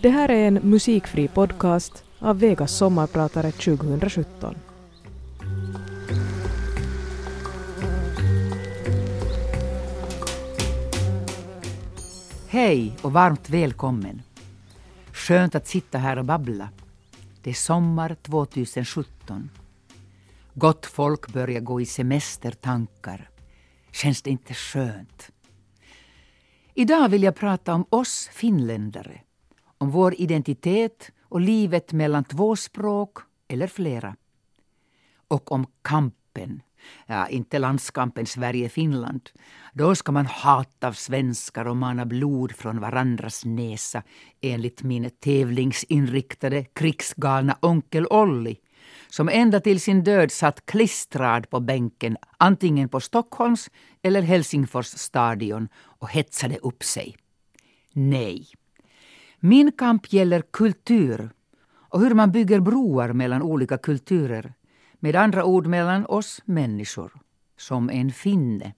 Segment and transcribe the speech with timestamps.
[0.00, 4.54] Det här är en musikfri podcast av Vegas sommarpratare 2017.
[12.48, 14.22] Hej och varmt välkommen.
[15.12, 16.68] Skönt att sitta här och babbla.
[17.42, 19.50] Det är sommar 2017.
[20.54, 23.30] Gott folk börjar gå i semestertankar.
[23.92, 25.30] Känns det inte skönt?
[26.74, 29.20] Idag vill jag prata om oss finländare.
[29.78, 34.16] Om vår identitet och livet mellan två språk eller flera.
[35.28, 36.62] Och om kampen.
[37.06, 39.30] Ja, inte landskampen Sverige-Finland.
[39.72, 44.02] Då ska man hata svenskar och mana blod från varandras näsa
[44.40, 48.56] enligt min tävlingsinriktade krigsgalna onkel Olli
[49.08, 53.70] som ända till sin död satt klistrad på bänken antingen på Stockholms
[54.02, 57.16] eller Helsingfors stadion och hetsade upp sig.
[57.92, 58.46] Nej.
[59.40, 61.30] Min kamp gäller kultur
[61.70, 64.54] och hur man bygger broar mellan olika kulturer.
[64.98, 67.12] Med andra ord mellan oss människor.
[67.56, 68.74] Som en finne.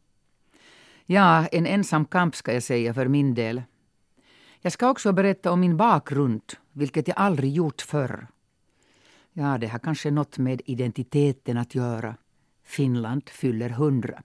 [1.06, 3.62] Ja, en ensam kamp ska jag säga för min del.
[4.60, 8.26] Jag ska också berätta om min bakgrund, vilket jag aldrig gjort förr.
[9.32, 12.16] Ja, det har kanske något med identiteten att göra.
[12.62, 14.22] Finland fyller hundra.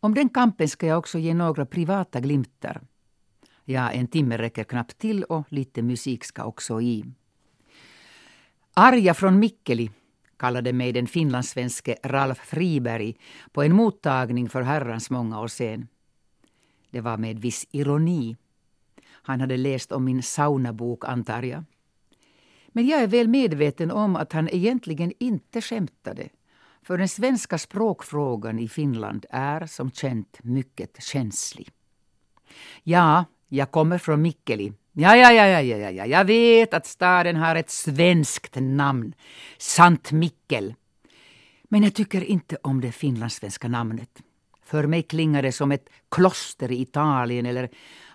[0.00, 2.80] Om den kampen ska jag också ge några privata glimtar.
[3.70, 7.04] Ja, en timme räcker knappt till och lite musik ska också i.
[8.74, 9.90] Arja från Mikkeli
[10.36, 13.16] kallade mig den finlandssvenske Ralf Friberg
[13.52, 15.88] på en mottagning för herrans många år sedan.
[16.90, 18.36] Det var med viss ironi.
[19.10, 21.64] Han hade läst om min saunabok, antar jag.
[22.68, 26.28] Men jag är väl medveten om att han egentligen inte skämtade.
[26.82, 31.70] För den svenska språkfrågan i Finland är som känt mycket känslig.
[32.82, 34.72] Ja, jag kommer från Mikkeli.
[34.92, 39.14] Ja, ja, ja, ja, ja, ja, jag vet att staden har ett svenskt namn.
[39.58, 40.74] Sant Mikkel.
[41.68, 44.22] Men jag tycker inte om det finlandssvenska namnet.
[44.64, 47.68] För mig klingar det som ett kloster i Italien eller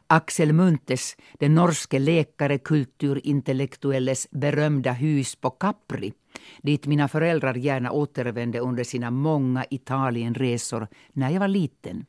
[0.07, 6.13] Axel Muntes, den norske läkare kulturintellektuelles berömda hus på Capri,
[6.61, 12.05] dit mina föräldrar gärna återvände under sina många Italienresor när jag var liten.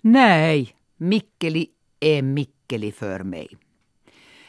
[0.00, 1.66] Nej, Mikkeli
[2.02, 3.48] är Mikkeli för mig.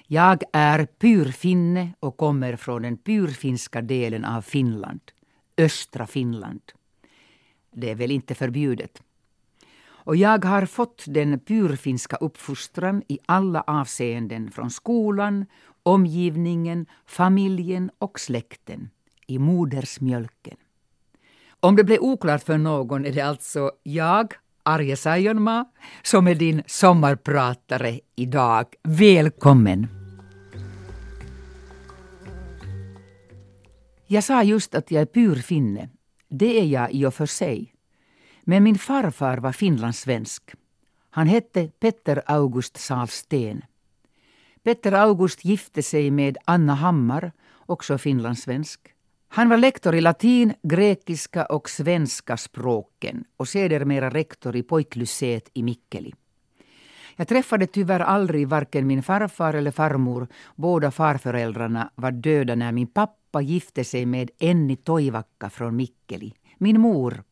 [0.07, 5.01] Jag är pyrfinne och kommer från den pyrfinska delen av Finland,
[5.57, 6.61] östra Finland.
[7.71, 9.01] Det är väl inte förbjudet.
[10.05, 15.45] Och jag har fått den purfinska uppfostran i alla avseenden från skolan,
[15.83, 18.89] omgivningen, familjen och släkten,
[19.27, 20.57] i modersmjölken.
[21.59, 24.33] Om det blev oklart för någon är det alltså jag,
[24.65, 25.65] Arje Saijonmaa,
[26.03, 28.65] som är din sommarpratare idag.
[28.83, 29.87] Välkommen!
[34.07, 35.89] Jag sa just att jag är purfinne.
[36.29, 37.73] Det är jag i och för sig.
[38.43, 40.43] Men min farfar var finlandssvensk.
[41.09, 43.61] Han hette Petter August Salsten.
[44.63, 47.31] Petter August gifte sig med Anna Hammar,
[47.65, 48.92] också finlandssvensk.
[49.35, 55.63] Han var lektor i latin, grekiska och svenska språken och sedermera rektor i pojklyseet i
[55.63, 56.13] Mikkeli.
[57.15, 60.27] Jag träffade tyvärr aldrig varken min farfar eller farmor.
[60.55, 66.33] Båda farföräldrarna var döda när min pappa gifte sig med Enni Toivakka från Mikkeli.
[66.57, 67.23] Min mor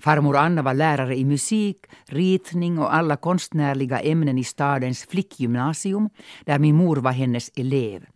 [0.00, 6.10] Farmor Anna var lärare i musik, ritning och alla konstnärliga ämnen i stadens flickgymnasium
[6.44, 8.06] där min mor var hennes elev.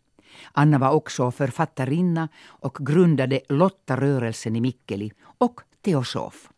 [0.53, 6.49] Anna var också författarinna och grundade Lotta-rörelsen i Mikkeli och teosof.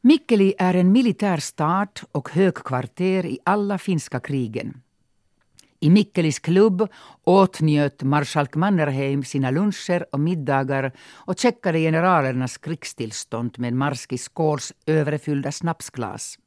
[0.00, 4.82] Mikkeli är en militär stad och högkvarter i alla finska krigen.
[5.80, 6.88] I Mikkelis klubb
[7.24, 15.52] åtnjöt marskalk Mannerheim sina luncher och middagar och checkade generalernas krigstillstånd med Marskis Skåls överfyllda
[15.52, 16.38] snapsglas.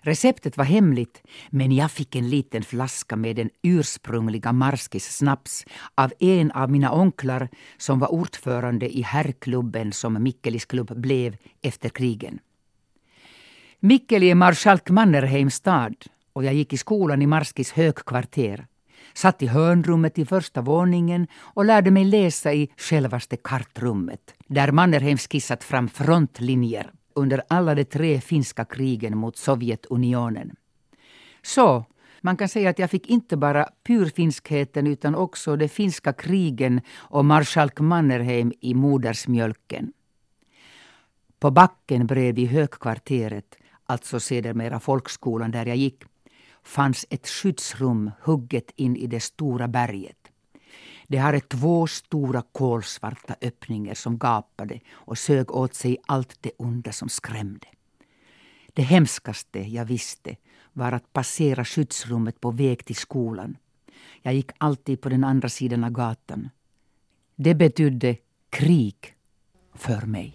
[0.00, 5.64] Receptet var hemligt, men jag fick en liten flaska med den ursprungliga Marskis snaps
[5.94, 11.88] av en av mina onklar som var ordförande i herrklubben som Mikkelis klubb blev efter
[11.88, 12.38] krigen.
[13.80, 15.96] Mikkeli är marskalk Mannerheims stad
[16.32, 18.66] och jag gick i skolan i Marskis högkvarter.
[19.14, 25.18] Satt i hörnrummet i första våningen och lärde mig läsa i självaste kartrummet där Mannerheim
[25.18, 30.56] skissat fram frontlinjer under alla de tre finska krigen mot Sovjetunionen.
[31.42, 31.84] Så,
[32.20, 37.24] man kan säga att jag fick inte bara purfinskheten utan också de finska krigen och
[37.24, 39.92] marskalk Mannerheim i modersmjölken.
[41.38, 46.04] På backen bredvid högkvarteret, alltså sedermera folkskolan där jag gick,
[46.62, 50.25] fanns ett skyddsrum hugget in i det stora berget.
[51.08, 56.92] Det hade två stora kolsvarta öppningar som gapade och sög åt sig allt det onda
[56.92, 57.66] som skrämde.
[58.66, 60.36] Det hemskaste jag visste
[60.72, 63.56] var att passera skyddsrummet på väg till skolan.
[64.22, 66.50] Jag gick alltid på den andra sidan av gatan.
[67.36, 68.16] Det betydde
[68.50, 69.14] krig
[69.74, 70.34] för mig.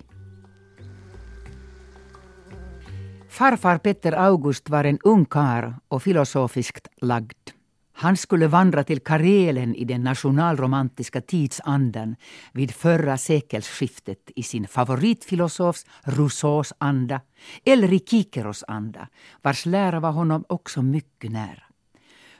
[3.29, 7.60] Farfar Petter August var en ung kar och filosofiskt lagd.
[7.93, 12.15] Han skulle vandra till Karelen i den nationalromantiska tidsandan
[12.51, 17.21] vid förra sekelskiftet i sin favoritfilosofs Rousseaus anda
[17.65, 19.07] eller i Kikeros anda,
[19.41, 21.63] vars lära var honom också mycket nära.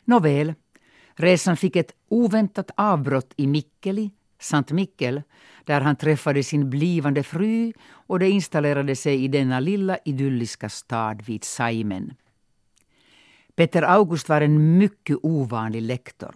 [0.06, 0.54] Nåväl,
[1.16, 5.22] resan fick ett oväntat avbrott i Mikkeli, Sankt Mikkel,
[5.66, 7.74] där han träffade sin blivande fru
[8.08, 12.14] och de installerade sig i denna lilla idylliska stad vid Saimen.
[13.56, 16.36] Peter August var en mycket ovanlig lektor.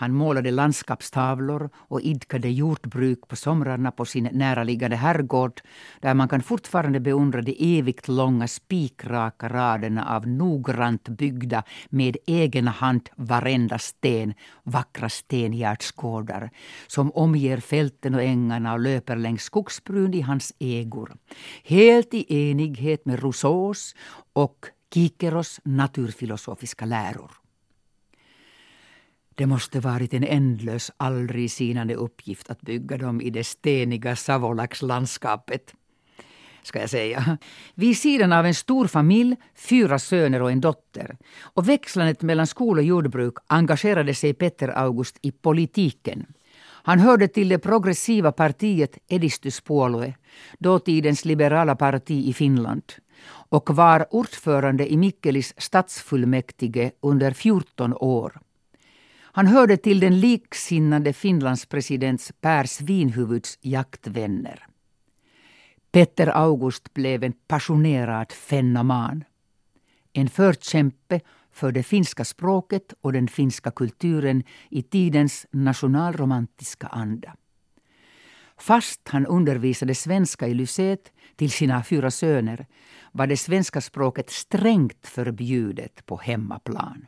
[0.00, 5.60] Han målade landskapstavlor och idkade jordbruk på somrarna på sin näraliggande herrgård
[6.00, 12.68] där man kan fortfarande beundra de evigt långa spikraka raderna av noggrant byggda med egen
[12.68, 16.50] hand varenda sten vackra stengärdsgårdar
[16.86, 21.12] som omger fälten och ängarna och löper längs skogsbrun i hans ägor.
[21.64, 23.94] Helt i enighet med Rousseaus
[24.32, 27.30] och Kikeros naturfilosofiska läror.
[29.34, 35.74] Det måste varit en ändlös, aldrig sinande uppgift att bygga dem i det steniga Savolax-landskapet
[36.62, 37.38] ska jag säga.
[37.74, 41.16] Vid sidan av en stor familj, fyra söner och en dotter.
[41.40, 46.26] Och växlandet mellan skol och jordbruk engagerade sig Petter August i politiken.
[46.82, 50.14] Han hörde till det progressiva partiet Edistyspuolue,
[50.58, 52.82] dåtidens liberala parti i Finland
[53.28, 58.40] och var ordförande i Mikkelis stadsfullmäktige under 14 år.
[59.32, 64.66] Han hörde till den liksinnade Finlandspresidents Per Svinhuvuds jaktvänner.
[65.92, 69.24] Petter August blev en passionerad fenoman.
[70.12, 71.20] En förkämpe
[71.52, 77.34] för det finska språket och den finska kulturen i tidens nationalromantiska anda.
[78.60, 82.66] Fast han undervisade svenska i Lyset till sina fyra söner
[83.12, 87.06] var det svenska språket strängt förbjudet på hemmaplan.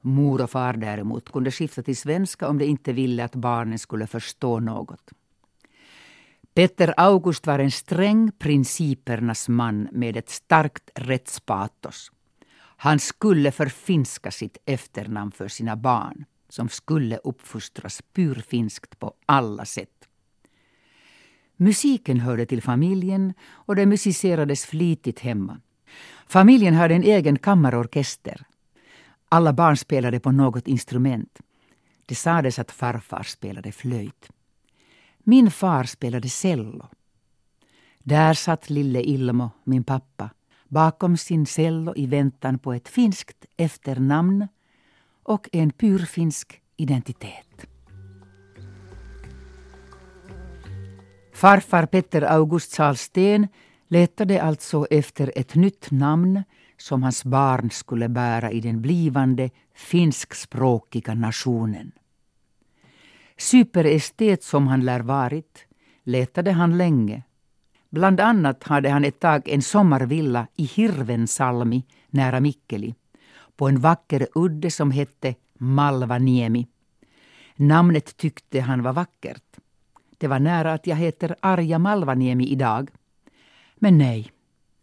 [0.00, 4.06] Mor och far däremot kunde skifta till svenska om de inte ville att barnen skulle
[4.06, 5.10] förstå något.
[6.54, 12.10] Petter August var en sträng principernas man med ett starkt rättspatos.
[12.76, 19.93] Han skulle förfinska sitt efternamn för sina barn som skulle uppfostras purfinskt på alla sätt.
[21.56, 25.60] Musiken hörde till familjen och det musicerades flitigt hemma.
[26.26, 28.46] Familjen hade en egen kammarorkester.
[29.28, 31.38] Alla barn spelade på något instrument.
[32.06, 34.30] Det sades att farfar spelade flöjt.
[35.18, 36.88] Min far spelade cello.
[37.98, 40.30] Där satt lille Ilmo, min pappa,
[40.68, 44.48] bakom sin cello i väntan på ett finskt efternamn
[45.22, 47.53] och en purfinsk identitet.
[51.34, 53.48] Farfar Petter August Salsten
[53.88, 56.42] letade alltså efter ett nytt namn
[56.76, 61.92] som hans barn skulle bära i den blivande finskspråkiga nationen.
[63.36, 65.66] Superestet som han lär varit
[66.04, 67.22] letade han länge.
[67.90, 72.94] Bland annat hade han ett tag en sommarvilla i Hirvensalmi nära Mikkeli
[73.56, 76.66] på en vacker udde som hette Malvaniemi.
[77.56, 79.63] Namnet tyckte han var vackert.
[80.24, 82.90] Det var nära att jag heter Arja Malvaniemi idag.
[83.76, 84.32] Men nej,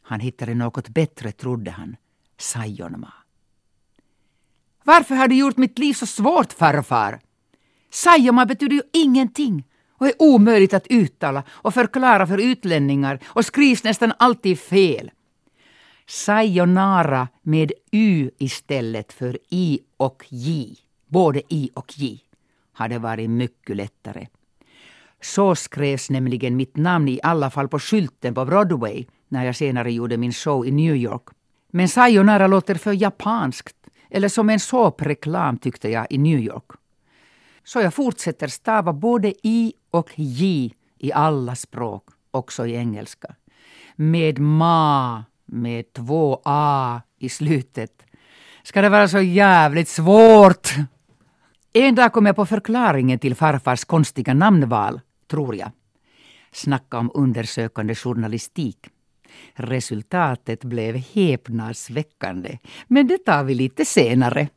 [0.02, 1.96] han hittade något bättre trodde han.
[2.38, 3.14] Sajonma.
[4.84, 7.20] Varför har du gjort mitt liv så svårt farfar?
[7.90, 13.84] Sajoma betyder ju ingenting och är omöjligt att uttala och förklara för utlänningar och skrivs
[13.84, 15.12] nästan alltid fel.
[16.08, 20.76] Sayonara med U istället för I och J,
[21.08, 22.20] både I och J,
[22.74, 24.28] hade varit mycket lättare.
[25.22, 29.92] Så skrevs nämligen mitt namn i alla fall på skylten på Broadway när jag senare
[29.92, 31.24] gjorde min show i New York.
[31.72, 33.76] Men sayonara låter för japanskt,
[34.10, 36.72] eller som en såpreklam tyckte jag i New York.
[37.64, 43.36] Så jag fortsätter stava både i och j i alla språk, också i engelska.
[43.96, 48.04] Med ma, med två a i slutet.
[48.64, 50.70] Ska det vara så jävligt svårt?
[51.74, 55.72] En dag kom jag på förklaringen till farfars konstiga namnval tror jag.
[56.52, 58.78] Snacka om undersökande journalistik.
[59.54, 62.58] Resultatet blev häpnadsväckande,
[62.88, 64.48] men det tar vi lite senare.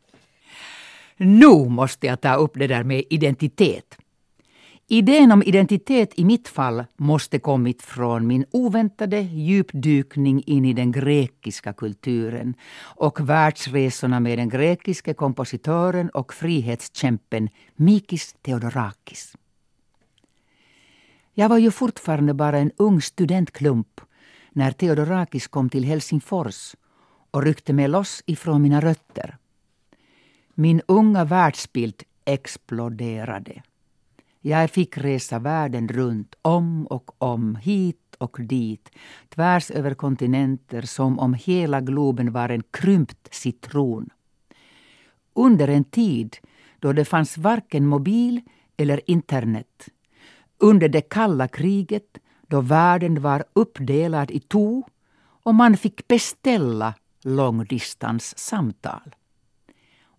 [1.16, 3.98] Nu måste jag ta upp det där med identitet.
[4.88, 10.92] Idén om identitet i mitt fall måste kommit från min oväntade djupdykning in i den
[10.92, 19.34] grekiska kulturen och världsresorna med den grekiske kompositören och frihetskämpen Mikis Theodorakis.
[21.36, 24.00] Jag var ju fortfarande bara en ung studentklump
[24.52, 26.76] när Theodorakis kom till Helsingfors
[27.30, 29.36] och ryckte mig loss ifrån mina rötter.
[30.54, 33.62] Min unga världsbild exploderade.
[34.40, 38.90] Jag fick resa världen runt, om och om, hit och dit,
[39.28, 44.10] tvärs över kontinenter som om hela globen var en krympt citron.
[45.34, 46.36] Under en tid
[46.78, 48.40] då det fanns varken mobil
[48.76, 49.88] eller internet.
[50.58, 52.18] Under det kalla kriget
[52.48, 54.84] då världen var uppdelad i två
[55.42, 59.14] och man fick beställa långdistanssamtal.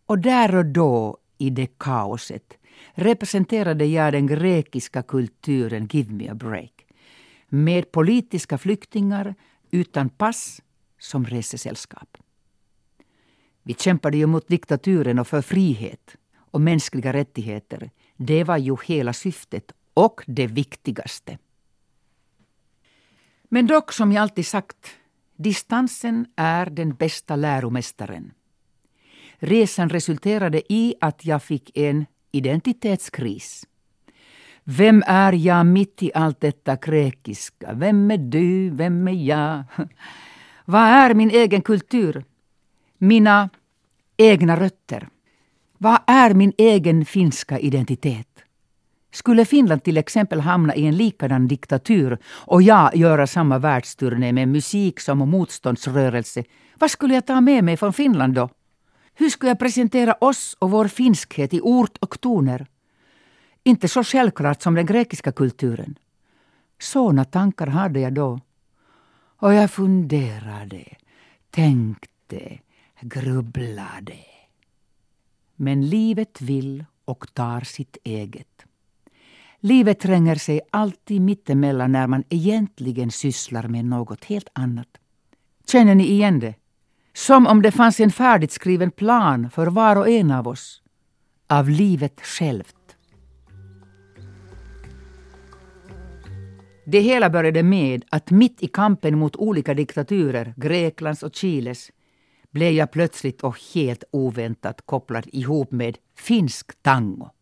[0.06, 2.58] Och där och då i det kaoset
[2.94, 6.86] representerade jag den grekiska kulturen Give me a break
[7.48, 9.36] med politiska flyktingar
[9.72, 10.62] utan pass
[11.00, 12.18] som resesällskap.
[13.64, 17.92] Vi kämpade ju mot diktaturen och för frihet och mänskliga rättigheter.
[18.18, 21.38] Det var ju hela syftet och det viktigaste.
[23.50, 24.96] Men dock, som jag alltid sagt,
[25.36, 28.32] distansen är den bästa läromästaren.
[29.38, 33.66] Resan resulterade i att jag fick en identitetskris.
[34.64, 37.74] Vem är jag mitt i allt detta grekiska?
[37.74, 38.70] Vem är du?
[38.70, 39.64] Vem är jag?
[40.66, 42.26] Vad är min egen kultur?
[42.98, 43.50] Mina
[44.18, 45.10] egna rötter?
[45.78, 48.35] Vad är min egen finska identitet?
[49.16, 54.48] Skulle Finland till exempel hamna i en likadan diktatur och jag göra samma världsturné med
[54.48, 56.44] musik som motståndsrörelse,
[56.80, 58.50] vad skulle jag ta med mig från Finland då?
[59.14, 62.68] Hur skulle jag presentera oss och vår finskhet i ord och toner?
[63.64, 65.96] Inte så självklart som den grekiska kulturen.
[66.80, 68.40] Såna tankar hade jag då.
[69.40, 70.84] Och jag funderade,
[71.50, 72.60] tänkte,
[73.02, 74.20] grubblade.
[75.56, 78.66] Men livet vill och tar sitt eget.
[79.66, 84.88] Livet tränger sig alltid mittemellan när man egentligen sysslar med något helt annat.
[85.68, 86.56] Känner ni igen det?
[87.14, 90.82] Som om det fanns en färdigt skriven plan för var och en av oss.
[91.48, 92.76] Av livet självt.
[96.86, 101.92] Det hela började med att mitt i kampen mot olika diktaturer, Greklands och Chiles,
[102.52, 107.35] blev jag plötsligt och helt oväntat kopplad ihop med finsk tango.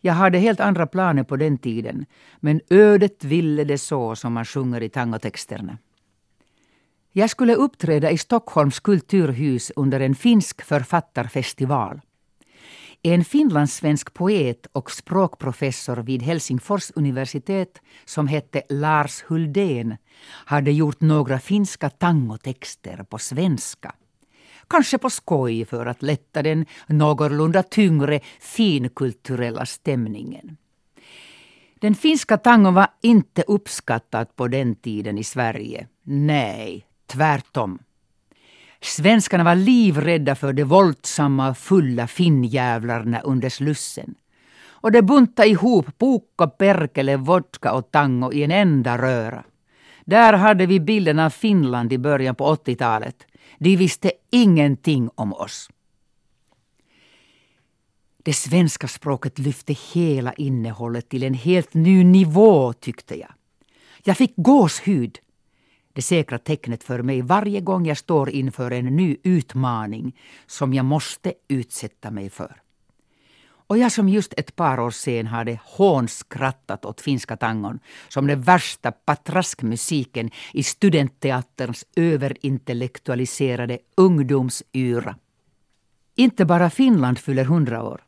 [0.00, 2.06] Jag hade helt andra planer på den tiden,
[2.40, 5.78] men ödet ville det så som man sjunger i tangotexterna.
[7.12, 12.00] Jag skulle uppträda i Stockholms kulturhus under en finsk författarfestival.
[13.02, 21.38] En finlandssvensk poet och språkprofessor vid Helsingfors universitet som hette Lars Huldén hade gjort några
[21.38, 23.94] finska tangotexter på svenska.
[24.70, 30.56] Kanske på skoj för att lätta den någorlunda tyngre finkulturella stämningen.
[31.80, 35.86] Den finska tangon var inte uppskattad på den tiden i Sverige.
[36.02, 37.78] Nej, tvärtom.
[38.80, 44.14] Svenskarna var livrädda för de våldsamma fulla finnjävlarna under Slussen.
[44.62, 49.44] Och de buntade ihop pukka, perkele, vodka och tango i en enda röra.
[50.04, 53.26] Där hade vi bilden av Finland i början på 80-talet.
[53.58, 55.70] De visste ingenting om oss.
[58.22, 63.32] Det svenska språket lyfte hela innehållet till en helt ny nivå, tyckte jag.
[64.04, 65.18] Jag fick gåshud.
[65.92, 70.16] Det säkra tecknet för mig varje gång jag står inför en ny utmaning
[70.46, 72.62] som jag måste utsätta mig för.
[73.70, 78.42] Och jag som just ett par år sen hade hånskrattat åt finska tangon som den
[78.42, 85.16] värsta patraskmusiken i studentteaterns överintellektualiserade ungdomsyra.
[86.14, 88.00] Inte bara Finland fyller hundra år.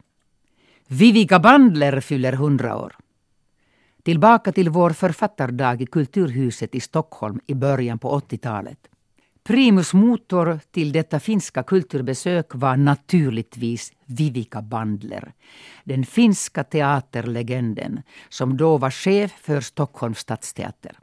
[0.87, 2.97] Vivica Bandler fyller hundra år.
[4.03, 8.89] Tillbaka till vår författardag i Kulturhuset i Stockholm i början på 80-talet.
[9.45, 15.33] Primus motor till detta finska kulturbesök var naturligtvis Vivica Bandler,
[15.85, 20.99] den finska teaterlegenden som då var chef för Stockholms stadsteater.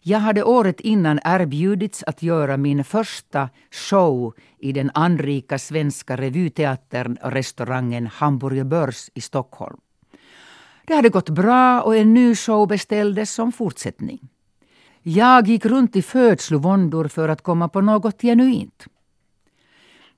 [0.00, 7.18] Jag hade året innan erbjudits att göra min första show i den anrika svenska revyteatern
[7.22, 9.80] och restaurangen Hamburger Börs i Stockholm.
[10.86, 14.28] Det hade gått bra och en ny show beställdes som fortsättning.
[15.10, 18.86] Jag gick runt i födslovåndor för att komma på något genuint.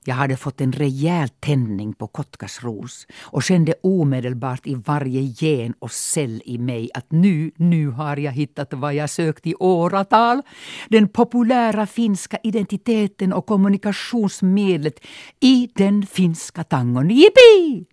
[0.05, 5.73] Jag hade fått en rejäl tändning på Kotkas ros och kände omedelbart i varje gen
[5.79, 10.41] och cell i mig att nu, nu har jag hittat vad jag sökt i åratal.
[10.89, 14.99] Den populära finska identiteten och kommunikationsmedlet
[15.39, 17.09] i den finska tangon.
[17.09, 17.85] Jippi!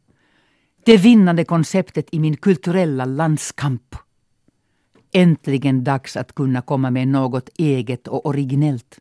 [0.84, 3.94] Det vinnande konceptet i min kulturella landskamp.
[5.12, 8.98] Äntligen dags att kunna komma med något eget och originellt.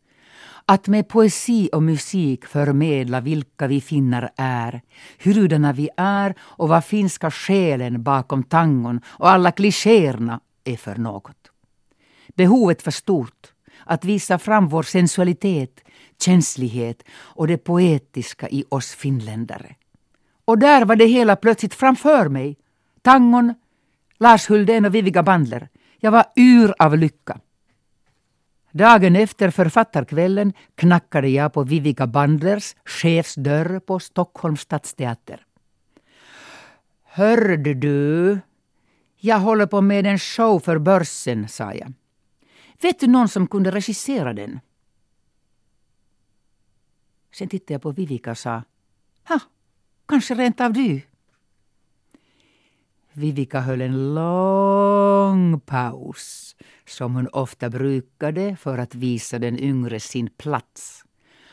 [0.66, 4.82] Att med poesi och musik förmedla vilka vi finnar är,
[5.18, 11.52] hurudana vi är och vad finska själen bakom tangon och alla klichéerna är för något.
[12.36, 13.54] Behovet för stort
[13.86, 15.80] att visa fram vår sensualitet,
[16.22, 19.76] känslighet och det poetiska i oss finländare.
[20.46, 22.58] Och där var det hela plötsligt framför mig.
[23.02, 23.54] Tangon,
[24.20, 25.70] Lars Huldén och Viviga Bandler.
[26.00, 27.39] Jag var ur av lycka.
[28.72, 35.46] Dagen efter författarkvällen knackade jag på Vivica Bandlers chefsdörr på Stockholms stadsteater.
[37.04, 38.39] Hörde du?
[39.18, 41.94] Jag håller på med en show för Börsen, sa jag.
[42.82, 44.60] Vet du någon som kunde regissera den?
[47.34, 48.63] Sen tittade jag på Vivica och sa,
[49.27, 49.39] ha,
[50.06, 51.01] kanske rent av du.
[53.18, 56.56] Vivica höll en lång paus,
[56.86, 61.04] som hon ofta brukade för att visa den yngre sin plats.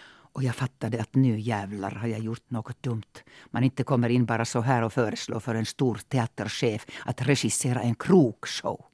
[0.06, 3.12] Och jag fattade att nu jävlar har jag gjort något dumt.
[3.50, 7.80] Man inte kommer in bara så här och föreslår för en stor teaterchef att regissera
[7.80, 8.84] en krogshow.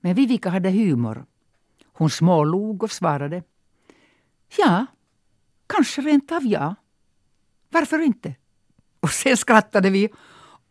[0.00, 1.24] Men Vivica hade humor.
[1.92, 3.42] Hon smålog och svarade.
[4.56, 4.86] Ja,
[5.66, 6.74] kanske rent av ja.
[7.68, 8.34] Varför inte?
[9.00, 10.08] Och sen skrattade vi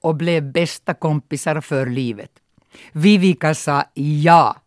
[0.05, 2.31] och blev bästa kompisar för livet.
[2.91, 4.61] Vivica sa ja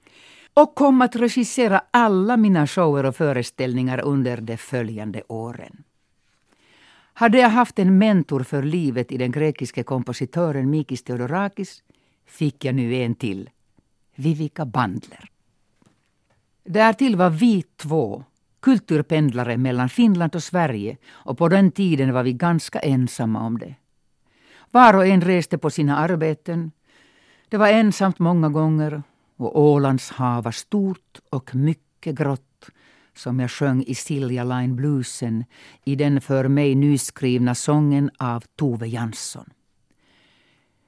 [0.55, 5.85] och kom att regissera alla mina shower och föreställningar under de följande åren.
[7.13, 11.83] Hade jag haft en mentor för livet i den grekiske kompositören Mikis Theodorakis
[12.27, 13.51] fick jag nu en till,
[14.15, 15.31] Vivica Bandler.
[16.65, 18.25] Därtill var vi två
[18.61, 23.75] kulturpendlare mellan Finland och Sverige och på den tiden var vi ganska ensamma om det.
[24.71, 26.73] Var och en reste på sina arbeten.
[27.49, 29.03] Det var ensamt många gånger
[29.37, 32.71] och Ålands hav var stort och mycket grått
[33.17, 35.45] som jag sjöng i Silja Line Bluesen
[35.85, 39.51] i den för mig nyskrivna sången av Tove Jansson.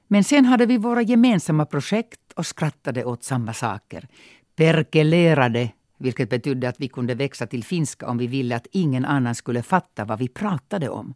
[0.09, 4.09] Men sen hade vi våra gemensamma projekt och skrattade åt samma saker.
[4.57, 9.35] Perkelerade, vilket betydde att vi kunde växa till finska om vi ville att ingen annan
[9.35, 11.15] skulle fatta vad vi pratade om.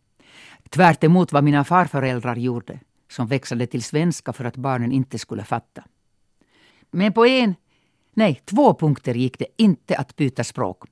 [0.70, 5.44] Tvärt emot vad mina farföräldrar gjorde, som växlade till svenska för att barnen inte skulle
[5.44, 5.84] fatta.
[6.90, 7.54] Men på en,
[8.14, 10.84] nej, två punkter gick det inte att byta språk.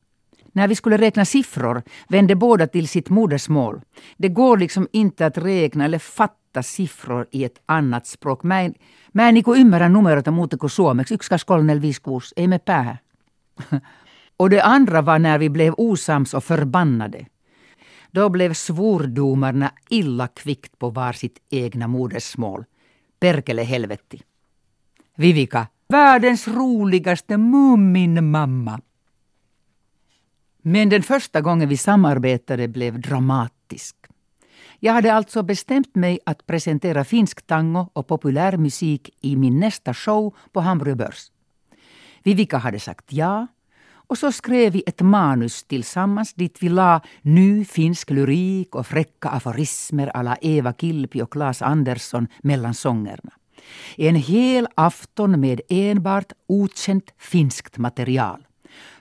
[0.53, 3.81] När vi skulle räkna siffror vände båda till sitt modersmål.
[4.17, 8.43] Det går liksom inte att räkna eller fatta siffror i ett annat språk.
[8.43, 8.75] Mä en,
[9.13, 11.15] mä en niinku ymmärrä numeroita muuta kuin suomeksi.
[11.15, 12.33] 1, 2, 3, 4, 5, 6.
[12.37, 12.99] Ei me päähän.
[14.37, 17.27] Och det andra var när vi blev osams och förbannade.
[18.15, 22.65] Då blev svordomarna illa kvickt på var sitt egna modersmål.
[23.21, 24.23] Perkele helvetti.
[25.15, 28.81] Vivika, världens roligaste Muminmamma!
[30.63, 33.97] Men den första gången vi samarbetade blev dramatisk.
[34.79, 40.37] Jag hade alltså bestämt mig att presentera finsk tango och populärmusik i min nästa show
[40.53, 41.31] på Hamburg Börs.
[42.23, 43.47] Vivica hade sagt ja
[44.13, 49.29] och så skrev vi ett manus tillsammans dit vi la ny finsk lyrik och fräcka
[49.29, 53.33] aforismer alla Eva Kilpi och Claes Andersson mellan sångerna.
[53.97, 58.47] En hel afton med enbart okänt finskt material.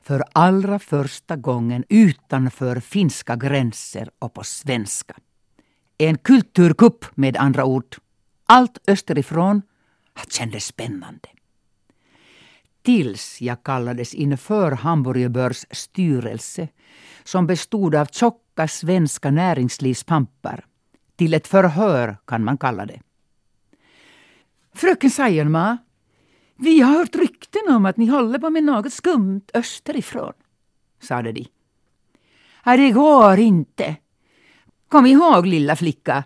[0.01, 5.15] För allra första gången utanför finska gränser och på svenska.
[5.97, 7.95] En kulturkupp med andra ord.
[8.45, 9.61] Allt österifrån
[10.29, 11.29] kändes spännande
[12.81, 16.67] tills jag kallades inför Hamburgerbörs styrelse
[17.23, 20.65] som bestod av tjocka svenska näringslivspampar.
[21.15, 23.01] Till ett förhör kan man kalla det.
[24.73, 25.77] Fröken Sajenma,
[26.55, 30.33] vi har hört rykten om att ni håller på med något skumt österifrån,
[31.01, 31.47] sade de.
[32.65, 33.95] Ja, det går inte.
[34.87, 36.23] Kom ihåg, lilla flicka,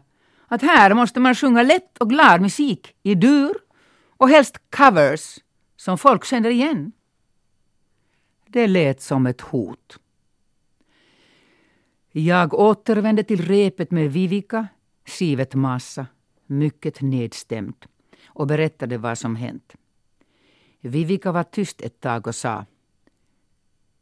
[0.47, 3.55] att här måste man sjunga lätt och glad musik i dur
[4.17, 5.39] och helst covers
[5.86, 6.91] som folk känner igen.
[8.48, 10.00] Det lät som ett hot.
[12.12, 14.67] Jag återvände till repet med Vivica,
[15.06, 16.08] Sivet Massa,
[16.45, 17.86] mycket nedstämd
[18.26, 19.76] och berättade vad som hänt.
[20.80, 22.65] Vivica var tyst ett tag och sa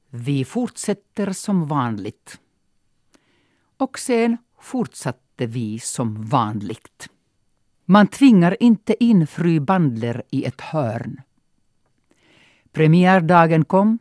[0.10, 2.39] Vi fortsätter som vanligt.
[3.78, 7.10] Och sen fortsatte vi som vanligt.
[7.86, 11.22] Man tvingar inte in fru Bandler i ett hörn.
[12.73, 13.99] Premiärdagen kom.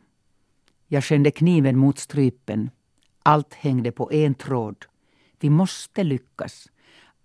[0.87, 2.69] Jag kände kniven mot strypen.
[3.23, 4.85] Allt hängde på en tråd.
[5.39, 6.67] Vi måste lyckas.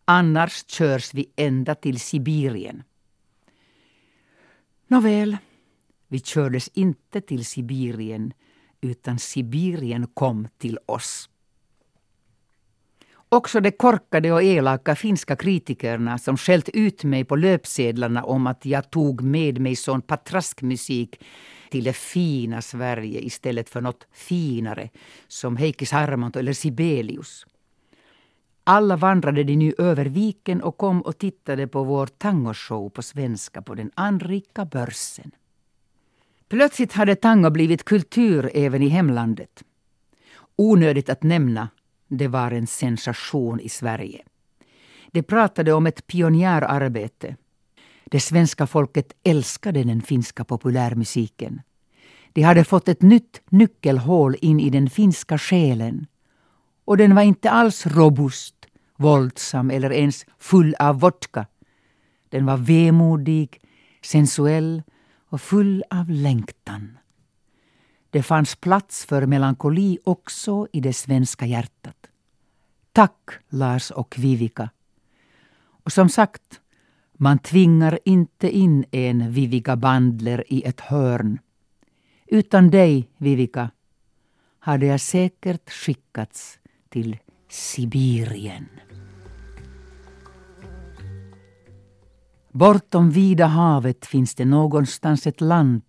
[0.04, 2.82] Annars körs vi ända till Sibirien.
[4.87, 5.37] Nåväl,
[6.08, 8.32] vi kördes inte till Sibirien
[8.80, 11.30] utan Sibirien kom till oss.
[13.30, 18.66] Också de korkade och elaka finska kritikerna som skällt ut mig på löpsedlarna om att
[18.66, 21.20] jag tog med mig sån patraskmusik
[21.70, 24.90] till det fina Sverige istället för något finare
[25.28, 27.46] som Heikki Sarmanto eller Sibelius.
[28.64, 33.62] Alla vandrade de nu över viken och kom och tittade på vår tangoshow på svenska
[33.62, 35.30] på den anrika börsen.
[36.48, 39.64] Plötsligt hade tango blivit kultur även i hemlandet.
[40.56, 41.68] Onödigt att nämna,
[42.09, 44.23] det var en sensation i Sverige.
[45.12, 47.37] De pratade om ett pionjärarbete.
[48.05, 51.61] Det svenska folket älskade den finska populärmusiken.
[52.33, 56.07] De hade fått ett nytt nyckelhål in i den finska själen.
[56.85, 58.55] Och den var inte alls robust,
[58.97, 61.47] våldsam eller ens full av vodka.
[62.29, 63.61] Den var vemodig,
[64.03, 64.83] sensuell
[65.29, 66.97] och full av längtan.
[68.11, 72.07] Det fanns plats för melankoli också i det svenska hjärtat.
[72.92, 74.71] Tack Lars och Vivica.
[75.85, 76.61] Och som sagt,
[77.12, 81.38] man tvingar inte in en Vivica Bandler i ett hörn.
[82.27, 83.71] Utan dig, Vivica,
[84.59, 87.18] hade jag säkert skickats till
[87.49, 88.68] Sibirien.
[92.53, 95.83] Bortom vida havet finns det någonstans ett land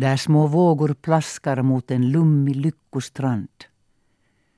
[0.00, 3.64] där små vågor plaskar mot en lummig lyckostrand.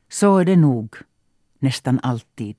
[0.09, 0.97] Så är det nog,
[1.59, 2.57] nästan alltid.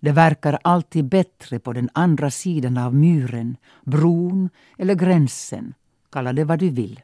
[0.00, 5.74] Det verkar alltid bättre på den andra sidan av muren, bron eller gränsen,
[6.10, 7.00] kalla det vad du vill.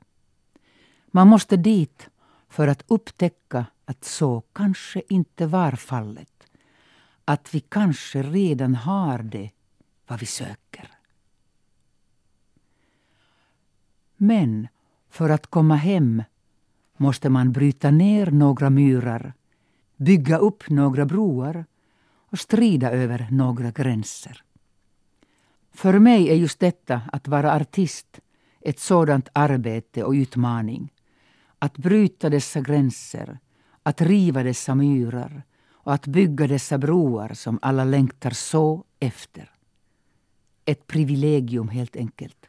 [1.06, 2.08] Man måste dit
[2.48, 6.28] för att upptäcka att så kanske inte var fallet.
[7.24, 9.50] Att vi kanske redan har det
[10.06, 11.01] vad vi söker.
[14.22, 14.68] Men
[15.10, 16.22] för att komma hem
[16.96, 19.32] måste man bryta ner några myrar
[19.96, 21.64] bygga upp några broar
[22.14, 24.44] och strida över några gränser.
[25.72, 28.20] För mig är just detta att vara artist
[28.60, 30.92] ett sådant arbete och utmaning.
[31.58, 33.38] Att bryta dessa gränser,
[33.82, 39.50] att riva dessa myrar och att bygga dessa broar som alla längtar så efter.
[40.64, 42.48] Ett privilegium helt enkelt.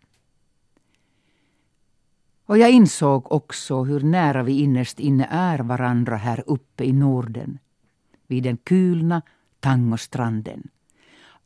[2.45, 7.59] Och jag insåg också hur nära vi innerst inne är varandra här uppe i Norden.
[8.27, 9.21] Vid den kulna
[9.59, 10.67] Tangostranden.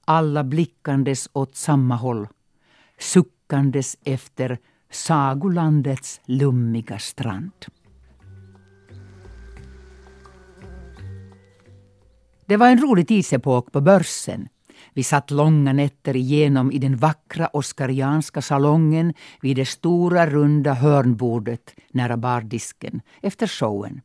[0.05, 2.27] Alla blickandes åt samma håll.
[2.99, 4.57] Suckandes efter
[4.89, 7.65] sagolandets lummiga strand.
[12.45, 14.49] Det var en rolig tidsepok på börsen.
[14.93, 21.75] Vi satt långa nätter igenom i den vackra oskarianska salongen vid det stora runda hörnbordet
[21.91, 24.01] nära bardisken efter showen.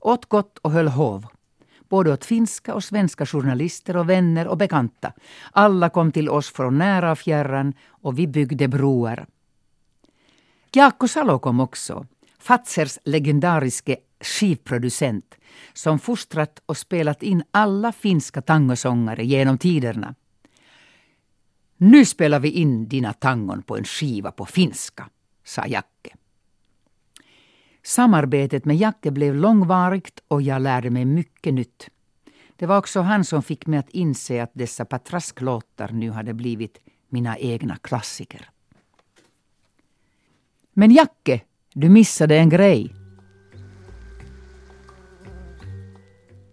[0.00, 1.26] Åt gott och höll hov.
[1.88, 5.12] Både åt finska och svenska journalister och vänner och bekanta.
[5.52, 9.26] Alla kom till oss från nära och fjärran och vi byggde broar.
[10.72, 12.06] Jaakko Salo kom också.
[12.38, 15.34] Fazers legendariske skivproducent
[15.72, 20.14] som fostrat och spelat in alla finska tangosångare genom tiderna.
[21.76, 25.08] Nu spelar vi in dina tangon på en skiva på finska,
[25.44, 26.14] sa Jacke.
[27.82, 31.88] Samarbetet med Jacke blev långvarigt och jag lärde mig mycket nytt.
[32.56, 36.78] Det var också han som fick mig att inse att dessa patrasklåtar nu hade blivit
[37.08, 38.50] mina egna klassiker.
[40.72, 41.40] Men Jacke,
[41.72, 42.99] du missade en grej.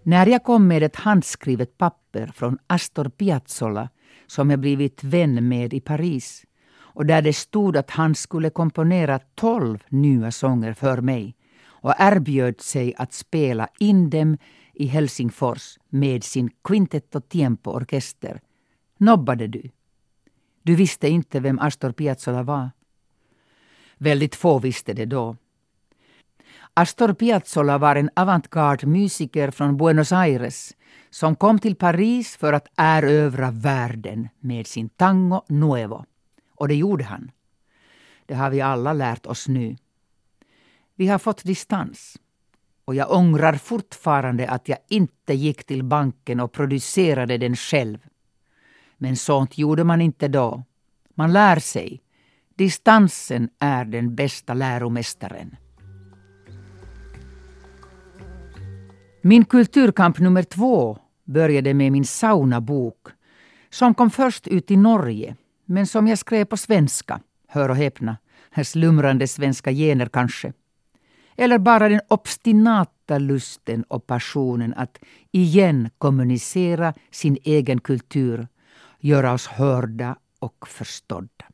[0.08, 3.90] När jag kom med ett handskrivet papper från Astor Piazzolla
[4.28, 6.46] som jag blivit vän med i Paris
[6.78, 12.62] och där det stod att han skulle komponera tolv nya sånger för mig och erbjöd
[12.62, 14.38] sig att spela in dem
[14.74, 18.42] i Helsingfors med sin Quintetto Tiempo orkester,
[18.98, 19.70] nobbade du.
[20.64, 22.70] Du visste inte vem Astor Piazzolla var.
[23.98, 25.36] Väldigt få visste det då.
[26.80, 30.76] Astor Piazzolla var en avantgarde-musiker från Buenos Aires
[31.10, 36.06] som kom till Paris för att erövra världen med sin tango nuevo.
[36.56, 37.32] Och det gjorde han.
[38.26, 39.76] Det har vi alla lärt oss nu.
[40.96, 42.18] Vi har fått distans.
[42.86, 47.98] Och jag ångrar fortfarande att jag inte gick till banken och producerade den själv.
[48.98, 50.64] Men sånt gjorde man inte då.
[51.16, 52.02] Man lär sig.
[52.56, 55.56] Distansen är den bästa läromästaren.
[59.22, 63.08] Min kulturkamp nummer två började med min saunabok
[63.70, 67.20] som kom först ut i Norge men som jag skrev på svenska.
[67.48, 68.18] Hör och häpna,
[68.64, 70.54] slumrande svenska gener kanske.
[71.36, 75.00] Eller bara den obstinata lusten och passionen att
[75.32, 78.48] igen kommunicera sin egen kultur,
[79.00, 81.46] göra oss hörda och förstådda.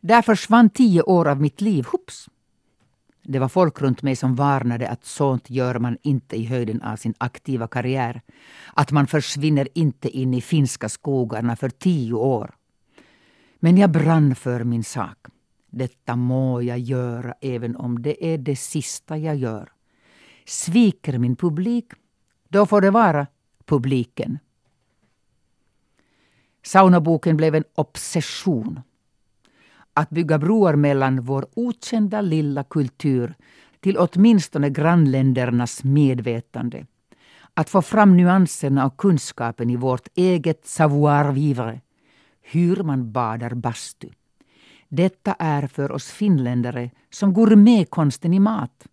[0.00, 2.28] Där försvann tio år av mitt liv, hups.
[3.22, 6.96] Det var folk runt mig som varnade att sånt gör man inte i höjden av
[6.96, 8.22] sin aktiva karriär.
[8.74, 12.54] Att man försvinner inte in i finska skogarna för tio år.
[13.60, 15.18] Men jag brann för min sak.
[15.70, 19.72] Detta må jag göra även om det är det sista jag gör.
[20.46, 21.92] Sviker min publik,
[22.48, 23.26] då får det vara
[23.64, 24.38] publiken.
[26.62, 28.80] Saunaboken blev en obsession.
[29.94, 33.34] Att bygga broar mellan vår okända lilla kultur
[33.80, 36.86] till åtminstone grannländernas medvetande.
[37.54, 41.80] Att få fram nyanserna och kunskapen i vårt eget savoir-vivre.
[42.40, 44.08] Hur man badar bastu.
[44.88, 48.86] Detta är för oss finländare som gourmetkonsten i mat.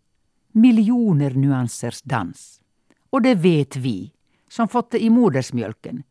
[0.52, 2.62] Miljoner nyansers dans.
[3.10, 4.12] Och det vet vi,
[4.50, 6.04] som fått det i modersmjölken.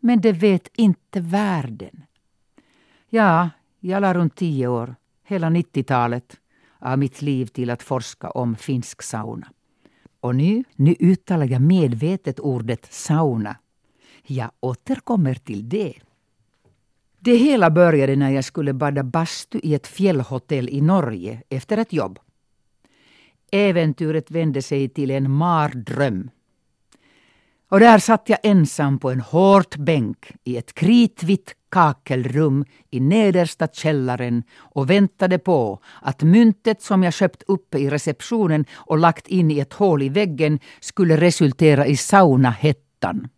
[0.00, 2.04] Men det vet inte världen.
[3.08, 3.50] Ja,
[3.86, 4.94] jag la runt tio år,
[5.24, 6.40] hela 90-talet,
[6.78, 9.46] av mitt liv till att forska om finsk sauna.
[10.20, 13.56] Och nu, nu uttalar jag medvetet ordet sauna.
[14.26, 15.94] Jag återkommer till det.
[17.18, 21.92] Det hela började när jag skulle bada bastu i ett fjällhotell i Norge efter ett
[21.92, 22.18] jobb.
[23.52, 26.30] Äventyret vände sig till en mardröm.
[27.74, 33.68] Och där satt jag ensam på en hårt bänk i ett kritvitt kakelrum i nedersta
[33.72, 39.50] källaren och väntade på att myntet som jag köpt uppe i receptionen och lagt in
[39.50, 43.28] i ett hål i väggen skulle resultera i saunahettan.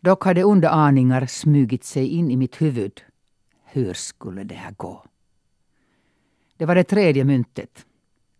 [0.00, 3.00] Dock hade onda aningar smugit sig in i mitt huvud.
[3.64, 5.04] Hur skulle det här gå?
[6.56, 7.86] Det var det tredje myntet.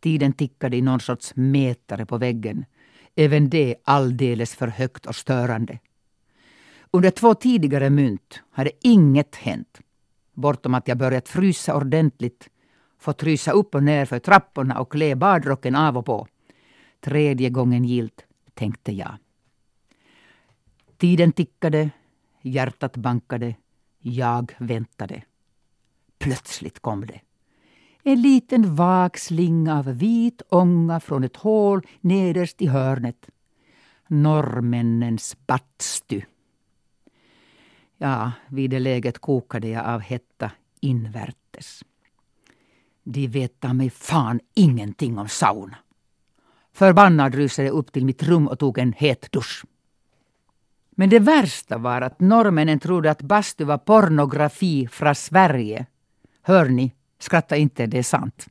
[0.00, 2.64] Tiden tickade i någon sorts mätare på väggen.
[3.16, 5.78] Även det alldeles för högt och störande.
[6.90, 9.80] Under två tidigare mynt hade inget hänt.
[10.32, 12.48] Bortom att jag börjat frysa ordentligt,
[12.98, 16.26] fått rysa upp och ner för trapporna och klä badrocken av och på.
[17.00, 18.24] Tredje gången gilt,
[18.54, 19.16] tänkte jag.
[20.96, 21.90] Tiden tickade,
[22.42, 23.54] hjärtat bankade,
[23.98, 25.22] jag väntade.
[26.18, 27.20] Plötsligt kom det.
[28.06, 33.30] En liten vag slinga av vit ånga från ett hål nederst i hörnet.
[34.08, 36.20] Norrmännens bastu.
[37.98, 41.84] Ja, vid det läget kokade jag av hetta invärtes.
[43.02, 45.76] De vet mig fan ingenting om sauna.
[46.72, 49.64] Förbannad rusade jag upp till mitt rum och tog en het dusch.
[50.90, 55.86] Men det värsta var att norrmännen trodde att bastu var pornografi från Sverige.
[56.42, 56.92] Hör ni?
[57.24, 58.46] Skratta inte, det är sant.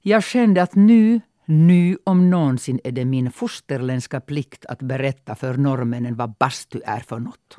[0.00, 5.54] Jag kände att nu, nu om någonsin är det min fosterländska plikt att berätta för
[5.54, 7.56] norrmännen vad bastu är för något.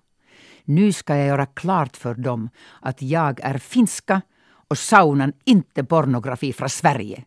[0.64, 2.50] Nu ska jag göra klart för dem
[2.82, 4.22] att jag är finska
[4.70, 7.24] och saunan inte pornografi från Sverige.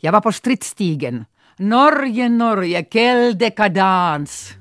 [0.00, 1.24] Jag var på stridsstigen.
[1.56, 4.54] Norge, Norge, quelle décadence!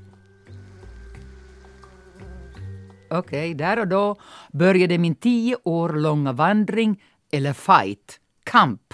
[3.09, 4.15] Okej, okay, där och då
[4.51, 8.93] började min tio år långa vandring, eller fight, kamp,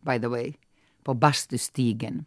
[0.00, 0.54] by the way,
[1.04, 2.24] på bastustigen.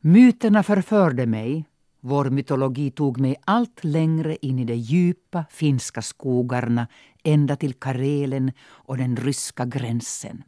[0.00, 1.64] Myterna förförde mig.
[2.00, 6.86] Vår mytologi tog mig allt längre in i de djupa finska skogarna
[7.24, 10.42] ända till Karelen och den ryska gränsen.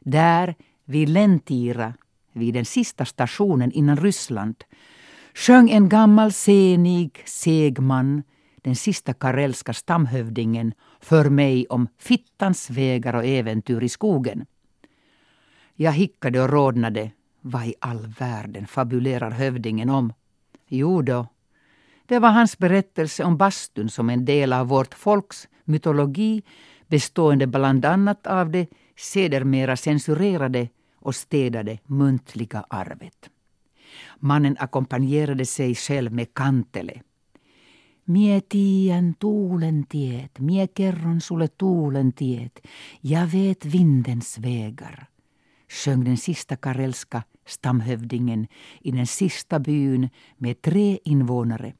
[0.00, 1.94] Där, vid Lentira,
[2.32, 4.64] vid den sista stationen innan Ryssland,
[5.34, 8.22] sjöng en gammal senig, seg man
[8.66, 14.46] den sista karelska stamhövdingen, för mig om fittans vägar och äventyr i skogen.
[15.74, 17.10] Jag hickade och rodnade.
[17.40, 20.12] Vad i all världen fabulerar hövdingen om?
[20.68, 21.26] Jo då,
[22.06, 26.42] det var hans berättelse om bastun som en del av vårt folks mytologi
[26.86, 33.30] bestående bland annat av det sedermera censurerade och städade muntliga arvet.
[34.18, 37.00] Mannen ackompanjerade sig själv med kantele
[38.08, 42.60] Mie tiedän tuulen tiet, mie kerron sulle tuulen tiet,
[43.02, 45.06] ja vet vindens vägar.
[45.68, 48.46] sjöng den sista karelska stamhövdingen
[48.80, 51.72] i den sista byn med tre invånare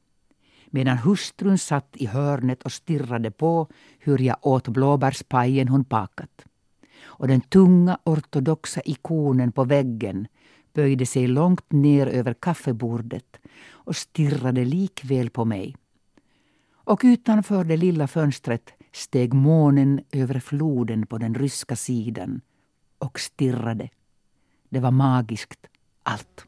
[0.71, 6.45] medan hustrun satt i hörnet och stirrade på hur jag åt blåbärspajen hon bakat.
[7.05, 10.27] Och den tunga ortodoxa ikonen på väggen
[10.75, 13.37] böjde sig långt ner över kaffebordet
[13.71, 15.77] och stirrade likväl på mig.
[16.87, 22.41] Och utanför det lilla fönstret steg månen över floden på den ryska sidan
[22.99, 23.89] och stirrade.
[24.69, 25.67] Det var magiskt,
[26.03, 26.47] allt.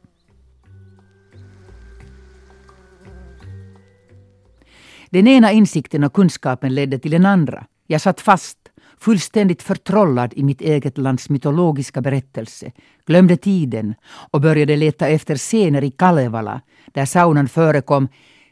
[5.09, 7.65] Den ena insikten och kunskapen ledde till den andra.
[7.87, 8.57] Jag satt fast,
[8.97, 12.71] fullständigt förtrollad i mitt eget lands mytologiska berättelse,
[13.05, 13.95] glömde tiden
[14.31, 18.07] och började leta efter scener i Kalevala, där saunan förekom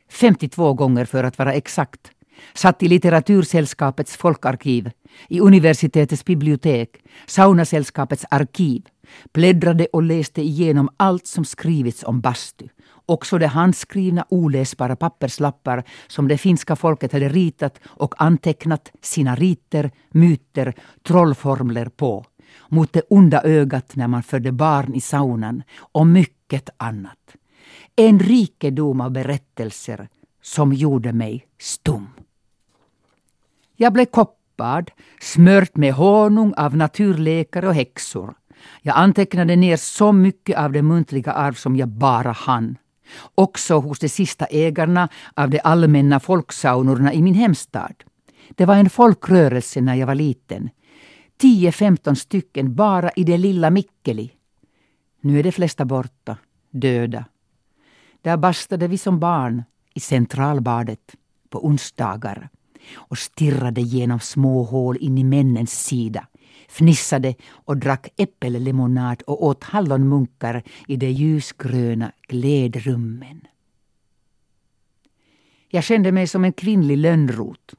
[0.09, 2.11] 52 gånger för att vara exakt.
[2.53, 4.91] Satt i Litteratursällskapets folkarkiv,
[5.29, 6.89] i universitetets bibliotek,
[7.25, 8.85] Saunasällskapets arkiv,
[9.33, 12.67] bläddrade och läste igenom allt som skrivits om bastu
[13.07, 19.91] också de handskrivna oläsbara papperslappar som det finska folket hade ritat och antecknat sina riter,
[20.09, 22.25] myter, trollformler på.
[22.69, 27.35] Mot det onda ögat när man födde barn i saunan och mycket annat.
[27.99, 30.07] En rikedom av berättelser
[30.41, 32.07] som gjorde mig stum.
[33.75, 38.33] Jag blev koppad, smört med honung av naturläkare och häxor.
[38.81, 42.77] Jag antecknade ner så mycket av det muntliga arv som jag bara hann.
[43.35, 48.03] Också hos de sista ägarna av de allmänna folksaunorna i min hemstad.
[48.49, 50.69] Det var en folkrörelse när jag var liten.
[51.41, 54.31] 10-15 stycken bara i det lilla Mikkeli.
[55.21, 56.37] Nu är de flesta borta,
[56.71, 57.25] döda.
[58.27, 59.63] Där bastade vi som barn
[59.93, 61.15] i centralbadet
[61.49, 62.49] på onsdagar
[62.95, 66.27] och stirrade genom små hål in i männens sida
[66.69, 73.41] fnissade och drack äppellemonad och åt hallonmunkar i de ljusgröna glädrummen.
[75.69, 77.73] Jag kände mig som en kvinnlig lönnrot.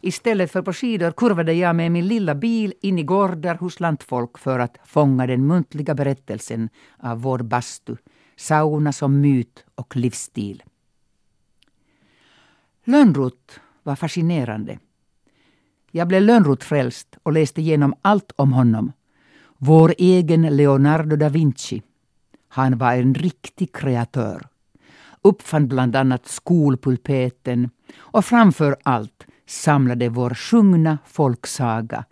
[0.00, 4.38] Istället för på skidor kurvade jag med min lilla bil in i gårdar hos lantfolk
[4.38, 7.96] för att fånga den muntliga berättelsen av vår bastu,
[8.36, 10.62] sauna som myt och livsstil.
[12.84, 14.78] Lönnrot var fascinerande.
[15.90, 18.92] Jag blev Lönnroth-frälst och läste igenom allt om honom.
[19.58, 21.82] Vår egen Leonardo da Vinci.
[22.48, 24.46] Han var en riktig kreatör.
[25.22, 32.04] Uppfann bland annat skolpulpeten och framför allt samlade vår sjungna folksaga,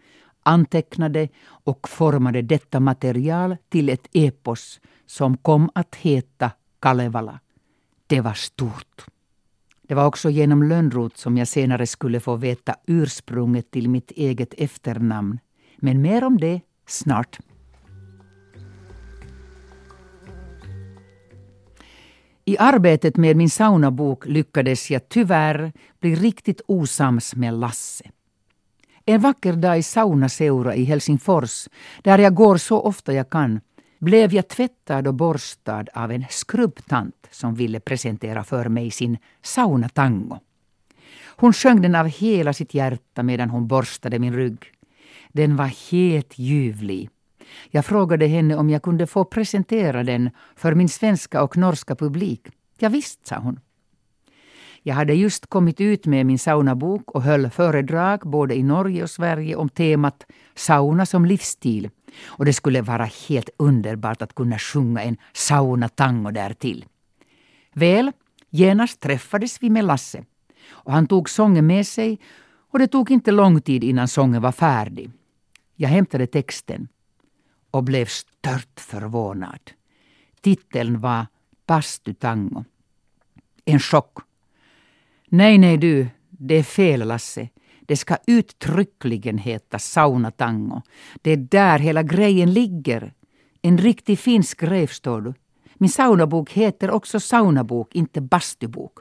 [0.43, 4.81] antecknade och formade detta material till ett epos
[5.13, 7.41] som kom att heta Kalevala.
[8.07, 9.05] Det var stort.
[9.83, 14.55] Det var också genom Lönnroth som jag senare skulle få veta ursprunget till mitt eget
[14.59, 15.39] efternamn.
[15.77, 17.39] Men mer om det snart.
[22.45, 28.11] I arbetet med min saunabok lyckades jag tyvärr bli riktigt osams med Lasse.
[29.05, 31.69] En vacker dag i Saunaseura i Helsingfors,
[32.03, 33.61] där jag går så ofta jag kan,
[34.03, 40.39] blev jag tvättad och borstad av en skrubbtant som ville presentera för mig sin saunatango.
[41.25, 44.59] Hon sjöng den av hela sitt hjärta medan hon borstade min rygg.
[45.33, 47.11] Den var helt ljuvlig.
[47.71, 52.49] Jag frågade henne om jag kunde få presentera den för min svenska och norska publik.
[52.79, 53.61] Ja, visst, sa hon.
[54.83, 59.11] Jag hade just kommit ut med min saunabok och höll föredrag både i Norge och
[59.11, 61.91] Sverige om temat sauna som livsstil.
[62.25, 66.85] Och det skulle vara helt underbart att kunna sjunga en saunatango därtill.
[67.73, 68.13] Väl,
[68.51, 70.25] genast träffades vi med Lasse.
[70.71, 72.21] Och han tog sången med sig
[72.71, 75.11] och det tog inte lång tid innan sången var färdig.
[75.77, 76.89] Jag hämtade texten
[77.71, 79.71] och blev stört förvånad.
[80.41, 81.27] Titeln var
[81.67, 82.65] Bastutango.
[83.65, 84.19] En chock.
[85.35, 87.49] Nej, nej du, det är fel Lasse.
[87.81, 90.83] Det ska uttryckligen heta saunatango.
[91.23, 93.13] Det är där hela grejen ligger.
[93.63, 95.35] En riktig finsk grej, förstår du.
[95.75, 98.99] Min saunabok heter också saunabok, inte bastubok.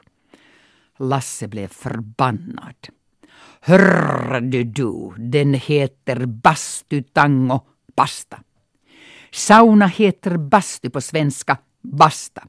[0.98, 2.88] Lasse blev förbannad.
[3.60, 7.60] Hörde du, den heter bastutango,
[7.96, 8.42] basta.
[9.32, 12.46] Sauna heter bastu på svenska, basta.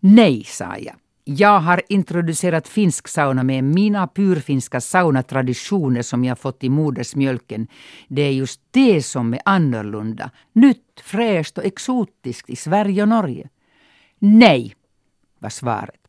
[0.00, 0.96] Nej, sa jag.
[1.28, 7.66] Jag har introducerat finsk sauna med mina purfinska saunatraditioner som jag fått i modersmjölken.
[8.08, 13.48] Det är just det som är annorlunda, nytt, fräscht och exotiskt i Sverige och Norge.
[14.18, 14.74] Nej,
[15.38, 16.00] var svaret.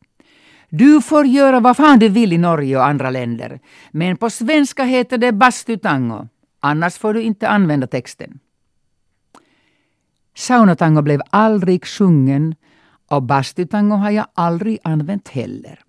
[0.68, 3.60] Du får göra vad fan du vill i Norge och andra länder,
[3.90, 6.28] men på svenska heter det bastutango.
[6.60, 8.38] Annars får du inte använda texten.
[10.36, 12.54] Saunatango blev aldrig sjungen
[13.08, 15.80] och bastutango har jag aldrig använt heller.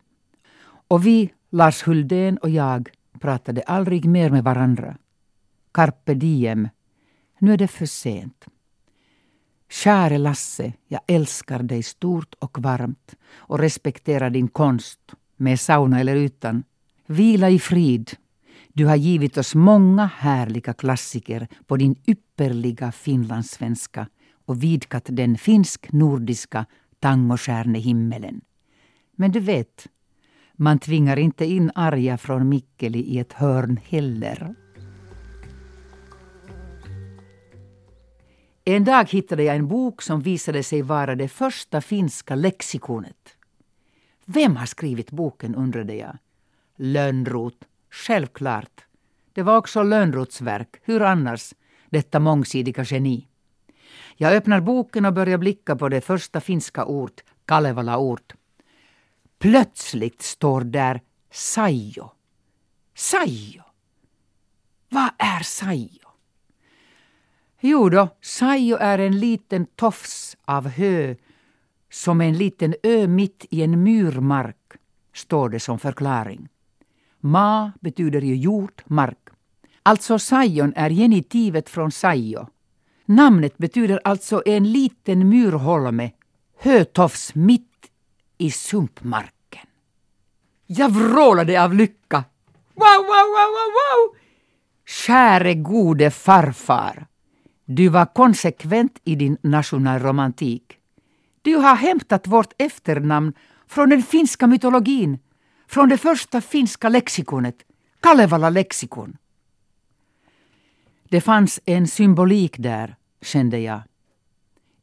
[0.88, 2.90] Och vi, Lars Huldén och jag,
[3.20, 4.98] pratade aldrig mer med varandra.
[5.72, 6.70] Carpe diem.
[7.40, 8.46] Nu är det för sent.
[9.70, 15.00] Käre Lasse, jag älskar dig stort och varmt och respekterar din konst,
[15.38, 16.64] med sauna eller utan.
[17.06, 18.12] Vila i frid.
[18.74, 24.08] Du har givit oss många härliga klassiker på din ypperliga finlandssvenska
[24.46, 26.66] och vidgat den finsk-nordiska
[27.00, 28.42] tangostjärnehimmelen.
[29.12, 29.88] Men du vet,
[30.54, 34.56] man tvingar inte in Arja från Mikkeli i ett hörn heller.
[38.66, 43.38] En dag hittade jag en bok som visade sig vara det första finska lexikonet.
[44.26, 46.18] Vem har skrivit boken, undrade jag.
[46.76, 48.86] Lönnroth, självklart.
[49.34, 51.54] Det var också Lönnroths verk, hur annars,
[51.90, 53.29] detta mångsidiga geni.
[54.16, 58.34] Jag öppnar boken och börjar blicka på det första finska ord, Kalevala-ord.
[59.40, 62.12] Plötsligt står där Saijo.
[62.96, 63.64] Saijo!
[64.90, 66.10] Vad är Saijo?
[67.60, 71.16] Jo då, Saijo är en liten tofs av hö
[71.92, 74.74] som en liten ö mitt i en myrmark,
[75.14, 76.50] står det som förklaring.
[77.20, 79.30] Ma betyder ju jord, mark.
[79.84, 82.48] Alltså Saijon är genitivet från Saijo.
[83.10, 86.12] Namnet betyder alltså en liten myrholme,
[86.60, 87.92] hötofs mitt
[88.38, 89.68] i sumpmarken.
[90.68, 92.24] Jag vrålade av lycka.
[92.74, 94.16] Wow, wow, wow, wow, wow!
[94.86, 97.08] Käre gode farfar!
[97.66, 100.78] Du var konsekvent i din nationalromantik.
[101.42, 103.34] Du har hämtat vårt efternamn
[103.68, 105.20] från den finska mytologin,
[105.68, 107.56] från det första finska lexikonet,
[108.00, 109.18] Kalevala lexikon.
[111.10, 113.82] Det fanns en symbolik där, kände jag.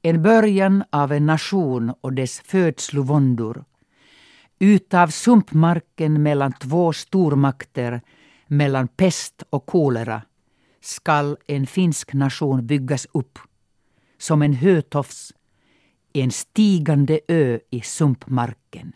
[0.03, 3.65] En början av en nation och dess födslovåndor.
[4.59, 8.01] Utav sumpmarken mellan två stormakter,
[8.47, 10.23] mellan pest och kolera,
[10.81, 13.39] skall en finsk nation byggas upp.
[14.19, 15.33] Som en hötofs,
[16.13, 18.93] en stigande ö i sumpmarken.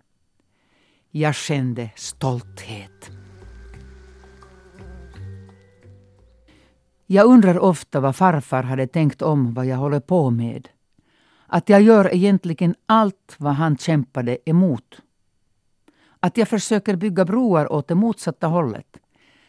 [1.11, 3.20] Jag kände stolthet.
[7.13, 10.69] Jag undrar ofta vad farfar hade tänkt om vad jag håller på med.
[11.47, 15.03] Att jag gör egentligen allt vad han kämpade emot.
[16.21, 18.97] Att jag försöker bygga broar åt det motsatta hållet.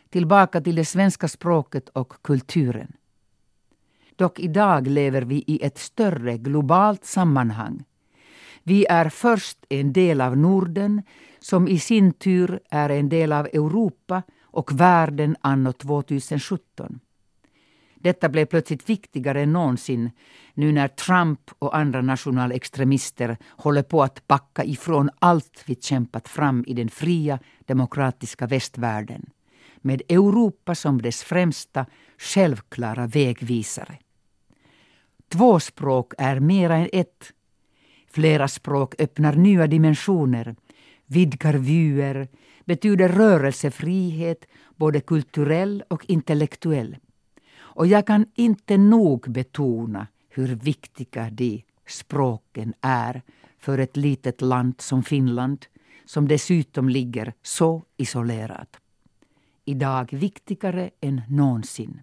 [0.09, 2.93] Tillbaka till det svenska språket och kulturen.
[4.15, 7.83] Dock idag lever vi i ett större globalt sammanhang.
[8.63, 11.01] Vi är först en del av Norden
[11.39, 16.99] som i sin tur är en del av Europa och världen anno 2017.
[18.01, 20.11] Detta blev plötsligt viktigare än någonsin
[20.53, 26.63] nu när Trump och andra nationalextremister håller på att backa ifrån allt vi kämpat fram
[26.67, 29.29] i den fria demokratiska västvärlden
[29.81, 31.85] med Europa som dess främsta
[32.17, 33.97] självklara vägvisare.
[35.29, 37.33] Två språk är mera än ett.
[38.11, 40.55] Flera språk öppnar nya dimensioner,
[41.05, 42.27] vidgar vyer,
[42.65, 44.45] betyder rörelsefrihet,
[44.75, 46.97] både kulturell och intellektuell.
[47.73, 53.21] Och jag kan inte nog betona hur viktiga de språken är
[53.57, 55.65] för ett litet land som Finland,
[56.05, 58.77] som dessutom ligger så isolerat.
[59.65, 62.01] Idag viktigare än någonsin.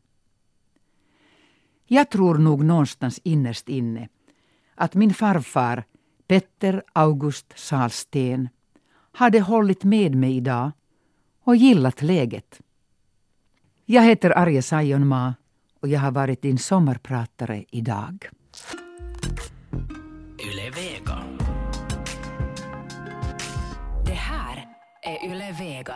[1.87, 4.09] Jag tror nog någonstans innerst inne
[4.75, 5.85] att min farfar
[6.27, 8.49] Petter August Salsten
[9.13, 10.71] hade hållit med mig idag
[11.41, 12.61] och gillat läget.
[13.85, 15.35] Jag heter Arje Saijonmaa
[15.81, 18.29] och jag har varit din sommarpratare idag.
[20.45, 21.19] Yle Vega.
[24.07, 24.67] Det här
[25.03, 25.95] är Yle Vega.